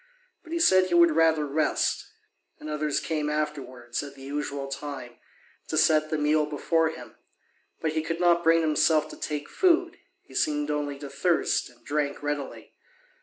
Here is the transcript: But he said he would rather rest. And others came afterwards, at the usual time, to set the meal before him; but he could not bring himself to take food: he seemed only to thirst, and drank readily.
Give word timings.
But 0.41 0.51
he 0.51 0.57
said 0.57 0.87
he 0.87 0.95
would 0.95 1.11
rather 1.15 1.45
rest. 1.45 2.07
And 2.59 2.71
others 2.71 2.99
came 2.99 3.29
afterwards, 3.29 4.01
at 4.01 4.15
the 4.15 4.23
usual 4.23 4.67
time, 4.67 5.19
to 5.67 5.77
set 5.77 6.09
the 6.09 6.17
meal 6.17 6.47
before 6.47 6.89
him; 6.89 7.15
but 7.81 7.91
he 7.91 8.01
could 8.01 8.19
not 8.19 8.43
bring 8.43 8.61
himself 8.61 9.07
to 9.09 9.15
take 9.15 9.47
food: 9.47 9.97
he 10.23 10.33
seemed 10.33 10.71
only 10.71 10.97
to 10.97 11.07
thirst, 11.11 11.69
and 11.69 11.85
drank 11.85 12.23
readily. 12.23 12.73